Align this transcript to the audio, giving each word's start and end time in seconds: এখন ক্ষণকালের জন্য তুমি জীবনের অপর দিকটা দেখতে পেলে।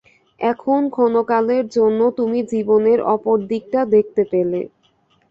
এখন 0.41 0.81
ক্ষণকালের 0.89 1.65
জন্য 1.77 1.99
তুমি 2.17 2.39
জীবনের 2.51 2.99
অপর 3.13 3.37
দিকটা 3.51 3.81
দেখতে 3.93 4.21
পেলে। 4.31 4.61